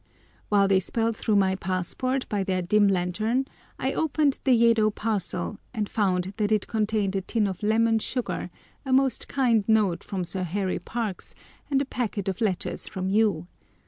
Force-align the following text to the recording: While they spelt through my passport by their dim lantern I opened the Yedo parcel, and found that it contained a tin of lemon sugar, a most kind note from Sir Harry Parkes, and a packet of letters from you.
While 0.49 0.67
they 0.67 0.79
spelt 0.79 1.15
through 1.15 1.35
my 1.35 1.53
passport 1.55 2.27
by 2.27 2.43
their 2.43 2.63
dim 2.63 2.87
lantern 2.87 3.45
I 3.77 3.93
opened 3.93 4.39
the 4.45 4.51
Yedo 4.51 4.89
parcel, 4.89 5.59
and 5.75 5.87
found 5.87 6.33
that 6.37 6.51
it 6.51 6.65
contained 6.65 7.15
a 7.15 7.21
tin 7.21 7.45
of 7.45 7.61
lemon 7.61 7.99
sugar, 7.99 8.49
a 8.83 8.91
most 8.93 9.27
kind 9.27 9.63
note 9.69 10.03
from 10.03 10.25
Sir 10.25 10.41
Harry 10.41 10.79
Parkes, 10.79 11.35
and 11.69 11.79
a 11.83 11.85
packet 11.85 12.27
of 12.27 12.41
letters 12.41 12.87
from 12.87 13.09
you. 13.11 13.45